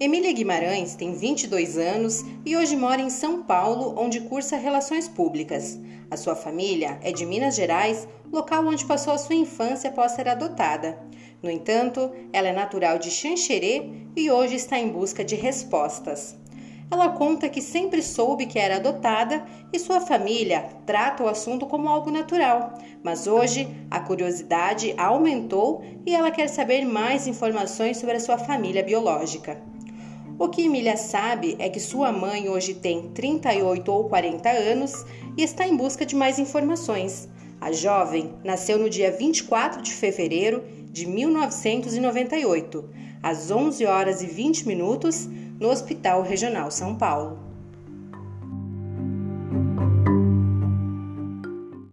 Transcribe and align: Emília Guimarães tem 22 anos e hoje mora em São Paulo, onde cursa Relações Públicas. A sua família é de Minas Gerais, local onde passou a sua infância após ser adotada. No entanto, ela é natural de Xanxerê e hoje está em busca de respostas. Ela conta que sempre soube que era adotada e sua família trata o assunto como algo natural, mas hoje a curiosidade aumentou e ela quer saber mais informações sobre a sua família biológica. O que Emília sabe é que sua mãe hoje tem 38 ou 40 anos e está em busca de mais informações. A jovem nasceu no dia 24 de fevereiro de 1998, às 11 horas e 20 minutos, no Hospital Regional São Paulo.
Emília 0.00 0.32
Guimarães 0.32 0.96
tem 0.96 1.14
22 1.14 1.78
anos 1.78 2.24
e 2.44 2.56
hoje 2.56 2.74
mora 2.74 3.00
em 3.00 3.08
São 3.08 3.44
Paulo, 3.44 3.94
onde 3.96 4.22
cursa 4.22 4.56
Relações 4.56 5.06
Públicas. 5.06 5.78
A 6.10 6.16
sua 6.16 6.34
família 6.34 6.98
é 7.00 7.12
de 7.12 7.24
Minas 7.24 7.54
Gerais, 7.54 8.08
local 8.32 8.66
onde 8.66 8.84
passou 8.84 9.12
a 9.12 9.18
sua 9.18 9.36
infância 9.36 9.90
após 9.90 10.10
ser 10.10 10.28
adotada. 10.28 10.98
No 11.40 11.48
entanto, 11.48 12.10
ela 12.32 12.48
é 12.48 12.52
natural 12.52 12.98
de 12.98 13.08
Xanxerê 13.08 13.88
e 14.16 14.32
hoje 14.32 14.56
está 14.56 14.76
em 14.76 14.88
busca 14.88 15.24
de 15.24 15.36
respostas. 15.36 16.36
Ela 16.90 17.10
conta 17.10 17.48
que 17.48 17.62
sempre 17.62 18.02
soube 18.02 18.46
que 18.46 18.58
era 18.58 18.76
adotada 18.76 19.44
e 19.72 19.78
sua 19.78 20.00
família 20.00 20.70
trata 20.84 21.22
o 21.22 21.28
assunto 21.28 21.66
como 21.66 21.88
algo 21.88 22.10
natural, 22.10 22.74
mas 23.00 23.28
hoje 23.28 23.68
a 23.88 24.00
curiosidade 24.00 24.92
aumentou 24.98 25.84
e 26.04 26.12
ela 26.12 26.32
quer 26.32 26.48
saber 26.48 26.84
mais 26.84 27.28
informações 27.28 27.98
sobre 27.98 28.16
a 28.16 28.20
sua 28.20 28.36
família 28.36 28.82
biológica. 28.82 29.62
O 30.36 30.48
que 30.48 30.62
Emília 30.62 30.96
sabe 30.96 31.54
é 31.60 31.68
que 31.68 31.78
sua 31.78 32.10
mãe 32.10 32.48
hoje 32.48 32.74
tem 32.74 33.10
38 33.10 33.92
ou 33.92 34.08
40 34.08 34.50
anos 34.50 35.06
e 35.36 35.42
está 35.44 35.64
em 35.64 35.76
busca 35.76 36.04
de 36.04 36.16
mais 36.16 36.40
informações. 36.40 37.28
A 37.60 37.70
jovem 37.70 38.34
nasceu 38.42 38.76
no 38.76 38.90
dia 38.90 39.12
24 39.12 39.80
de 39.80 39.92
fevereiro 39.92 40.64
de 40.90 41.06
1998, 41.06 42.90
às 43.22 43.48
11 43.48 43.86
horas 43.86 44.22
e 44.22 44.26
20 44.26 44.66
minutos, 44.66 45.28
no 45.60 45.68
Hospital 45.68 46.22
Regional 46.22 46.68
São 46.68 46.96
Paulo. 46.96 47.53